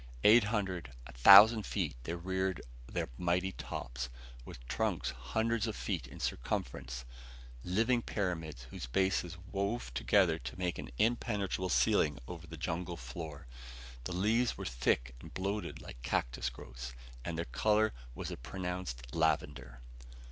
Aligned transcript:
Eight 0.23 0.45
hundred, 0.45 0.93
a 1.05 1.11
thousand 1.13 1.63
feet 1.63 1.95
they 2.05 2.15
reared 2.15 2.59
their 2.91 3.07
mighty 3.19 3.51
tops, 3.51 4.09
with 4.45 4.65
trunks 4.67 5.11
hundreds 5.11 5.67
of 5.67 5.75
feet 5.75 6.07
in 6.07 6.19
circumference; 6.19 7.05
living 7.63 8.01
pyramids 8.01 8.63
whose 8.71 8.87
bases 8.87 9.37
wove 9.51 9.93
together 9.93 10.39
to 10.39 10.57
make 10.57 10.79
an 10.79 10.89
impenetrable 10.97 11.69
ceiling 11.69 12.17
over 12.27 12.47
the 12.47 12.57
jungle 12.57 12.97
floor. 12.97 13.45
The 14.05 14.13
leaves 14.13 14.57
were 14.57 14.65
thick 14.65 15.13
and 15.21 15.31
bloated 15.35 15.83
like 15.83 16.01
cactus 16.01 16.49
growths, 16.49 16.93
and 17.23 17.37
their 17.37 17.45
color 17.45 17.93
was 18.15 18.31
a 18.31 18.37
pronounced 18.37 19.13
lavender. 19.13 19.81